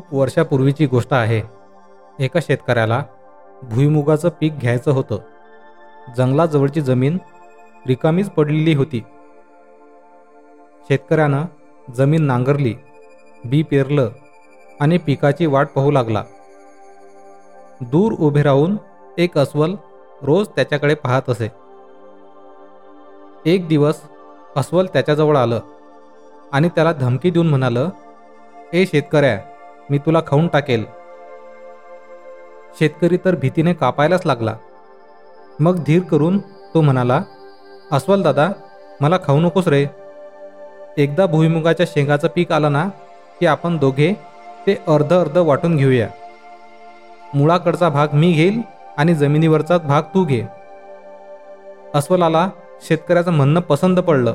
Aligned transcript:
खूप 0.00 0.14
वर्षापूर्वीची 0.14 0.86
गोष्ट 0.86 1.12
आहे. 1.12 1.42
एका 2.18 2.40
शेतकऱ्याला 2.42 3.02
भुईमुगाचं 3.62 4.28
पीक 4.28 4.58
घ्यायचं 4.58 4.90
होतं. 4.90 5.18
जंगलाजवळची 6.16 6.80
जमीन 6.80 7.18
रिकामीच 7.86 8.30
पडलेली 8.30 8.74
होती. 8.74 9.00
शेतकऱ्यानं 10.88 11.44
जमीन 11.96 12.22
नांगरली 12.22 12.74
बी 13.44 13.62
पेरलं 13.62 14.10
आणि 14.80 14.98
पिकाची 14.98 15.46
वाट 15.46 15.68
पाहू 15.68 15.90
लागला. 15.90 16.24
दूर 17.80 18.12
उभे 18.12 18.42
राहून 18.42 18.76
एक 19.18 19.38
अस्वल 19.38 19.74
रोज 20.22 20.48
त्याच्याकडे 20.48 20.94
पाहत 20.94 21.30
असे. 21.30 21.48
एक 23.46 23.68
दिवस 23.68 24.00
अस्वल 24.56 24.86
त्याच्याजवळ 24.86 25.36
आलं 25.36 25.60
आणि 26.52 26.68
त्याला 26.68 26.92
धमकी 26.92 27.30
देऊन 27.30 27.48
म्हणालं 27.48 27.88
ए 28.72 28.84
शेतकऱ्या 28.86 29.38
मी 29.90 29.98
तुला 29.98 30.20
खाऊन 30.26 30.48
टाकेल. 30.48 30.84
शेतकरी 32.78 33.16
तर 33.16 33.34
भीतीने 33.34 33.72
कापायलाच 33.72 34.26
लागला. 34.26 34.54
मग 35.60 35.82
धीर 35.84 36.02
करून 36.02 36.38
तो 36.74 36.80
म्हणाला 36.80 37.22
अस्वल 37.92 38.22
दादा 38.22 38.50
मला 39.00 39.18
खाऊ 39.24 39.40
नकोस 39.40 39.68
रे. 39.68 39.86
एकदा 40.98 41.26
भुईमुगाच्या 41.26 41.86
शेंगाचं 41.86 42.28
पीक 42.28 42.52
आलं 42.52 42.72
ना 42.72 42.88
की 43.40 43.46
आपण 43.46 43.76
दोघे 43.76 44.12
ते 44.66 44.74
अर्ध 44.88 45.12
अर्ध 45.12 45.38
वाटून 45.38 45.76
घेऊया. 45.76 46.08
मुळाकडचा 47.34 47.88
भाग 47.88 48.08
मी 48.12 48.32
घेईल 48.32 48.60
आणि 48.96 49.14
जमिनीवरचा 49.14 49.78
भाग 49.78 50.02
तू 50.02 50.24
घे. 50.24 50.42
अस्वलाला 51.94 52.48
शेतकऱ्याचं 52.82 53.32
म्हणणं 53.32 53.60
पसंत 53.60 53.96
पडलं. 53.96 54.34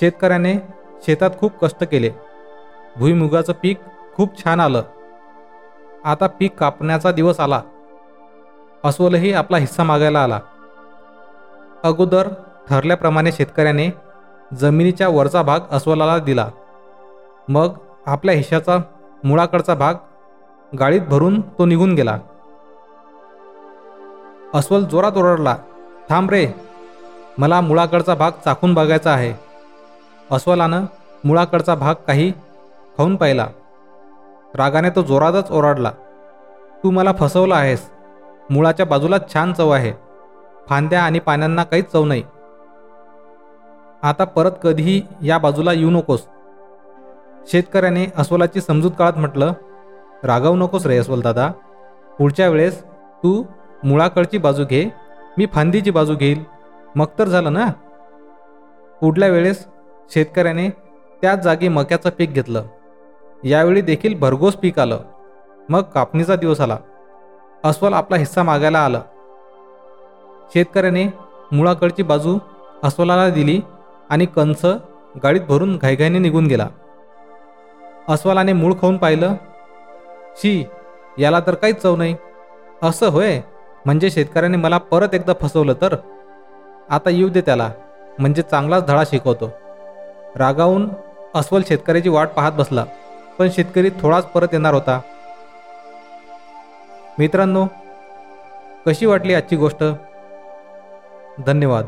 शेतकऱ्याने 0.00 0.54
शेतात 1.06 1.30
खूप 1.38 1.52
कष्ट 1.64 1.84
केले. 1.84 2.10
भुईमुगाचं 2.96 3.52
पीक 3.62 3.78
खूप 4.16 4.44
छान 4.44 4.60
आलं. 4.60 4.82
आता 6.04 6.26
पीक 6.26 6.58
कापण्याचा 6.58 7.12
दिवस 7.12 7.40
आला. 7.40 7.60
अस्वलही 8.84 9.32
आपला 9.32 9.56
हिस्सा 9.56 9.82
मागायला 9.82 10.22
आला. 10.24 10.40
अगोदर 11.84 12.28
ठरल्याप्रमाणे 12.68 13.32
शेतकऱ्याने 13.32 13.88
जमिनीच्या 14.54 15.08
वरचा 15.08 15.42
भाग 15.42 15.60
अस्वलाला 15.70 16.18
दिला. 16.18 16.48
मग 17.48 17.76
आपल्या 18.06 18.34
हिश्शाचा 18.34 18.78
मुळाकडचा 19.24 19.74
भाग 19.74 19.94
गाडीत 20.80 21.00
भरून 21.00 21.40
तो 21.40 21.66
निघून 21.66 21.94
गेला. 21.94 22.18
अस्वल 24.54 24.84
जोरात 24.84 25.12
ओरडला 25.16 25.56
थांब 26.08 26.30
रे 26.30 26.48
मला 27.38 27.60
मुळाकडचा 27.60 28.14
भाग 28.14 28.30
चाखून 28.44 28.74
बघायचा 28.74 29.12
आहे. 29.12 29.34
अस्वलानं 30.30 30.84
मुळाकडचा 31.24 31.74
भाग 31.74 31.94
काही 32.06 32.32
खाऊन 32.98 33.16
पाहिला. 33.16 33.46
रागाने 34.56 34.90
तो 34.90 35.02
जोरातच 35.02 35.50
ओरडला 35.50 35.90
तू 36.82 36.90
मला 36.90 37.12
फसवलं 37.12 37.54
आहेस. 37.54 37.90
मुळाच्या 38.50 38.86
बाजूला 38.86 39.16
छान 39.34 39.52
चव 39.52 39.70
आहे. 39.70 39.92
फांद्या 40.68 41.02
आणि 41.02 41.18
पाण्यांना 41.18 41.64
काहीच 41.64 41.90
चव 41.92 42.04
नाही. 42.04 42.22
आता 44.02 44.24
परत 44.24 44.50
कधीही 44.62 45.02
या 45.22 45.38
बाजूला 45.38 45.72
येऊ 45.72 45.90
नकोस. 45.90 46.26
शेतकऱ्याने 47.46 48.06
अस्वलाची 48.16 48.60
समजूत 48.60 48.90
काळात 48.98 49.18
म्हटलं 49.18 49.52
रागावू 50.24 50.56
नकोस 50.56 50.86
रे 50.86 50.98
अस्वल 50.98 51.20
दादा. 51.20 51.50
पुढच्या 52.18 52.48
वेळेस 52.48 52.82
तू 53.22 53.42
मुळाकडची 53.84 54.38
बाजू 54.38 54.64
घे 54.64 54.84
मी 55.38 55.46
फांदीची 55.46 55.90
बाजू 55.90 56.16
घेईल. 56.16 56.44
मग 56.96 57.06
तर 57.18 57.28
झालं 57.28 57.52
ना? 57.52 57.66
पुढल्या 59.00 59.28
वेळेस 59.28 59.66
शेतकऱ्याने 60.10 60.68
त्याच 61.22 61.42
जागी 61.42 61.68
मक्याचं 61.68 62.10
पीक 62.10 62.32
घेतलं. 62.32 62.62
यावेळी 63.44 63.80
देखील 63.80 64.18
भरघोस 64.18 64.54
पीक 64.54 64.78
आलं. 64.78 64.98
मग 65.68 65.82
कापणीचा 65.82 66.36
दिवस 66.36 66.60
आला. 66.60 66.76
अस्वल 67.64 67.92
आपला 67.92 68.16
हिस्सा 68.16 68.42
मागायला 68.42 68.84
आलं. 68.84 69.00
शेतकऱ्याने 70.54 71.06
मुळाकडची 71.52 72.02
बाजू 72.02 72.38
अस्वलाला 72.84 73.28
दिली 73.30 73.60
आणि 74.10 74.26
कंस 74.26 74.64
गाडीत 75.22 75.40
भरून 75.40 75.76
घाईघाईने 75.76 76.18
निघून 76.18 76.46
गेला. 76.46 76.68
अस्वलाने 78.08 78.52
मूळ 78.52 78.72
खाऊन 78.72 78.96
पाहिलं 78.96 79.34
शी 80.36 80.64
याला 81.18 81.40
तर 81.40 81.54
काहीच 81.54 81.82
चव 81.82 81.96
नाही. 81.96 82.16
असं 82.82 83.08
होय? 83.08 83.40
म्हणजे 83.86 84.10
शेतकऱ्याने 84.10 84.56
मला 84.56 84.78
परत 84.78 85.14
एकदा 85.14 85.32
फसवलं 85.40 85.72
तर? 85.72 85.96
आता 86.90 87.10
येऊ 87.10 87.28
दे 87.28 87.40
त्याला. 87.40 87.70
म्हणजे 88.18 88.42
चांगलाच 88.42 88.86
धडा 88.86 89.04
शिकवतो. 89.04 89.50
रागावून 90.36 90.88
अस्वल 91.34 91.62
शेतकऱ्याची 91.68 92.08
वाट 92.08 92.28
पाहत 92.28 92.52
बसला. 92.52 92.84
पण 93.38 93.50
शेतकरी 93.50 93.90
थोडाच 94.00 94.26
परत 94.26 94.48
येणार 94.52 94.74
होता. 94.74 95.00
मित्रांनो 97.18 97.66
कशी 98.86 99.06
वाटली 99.06 99.34
आजची 99.34 99.56
गोष्ट? 99.56 99.84
धन्यवाद. 101.46 101.86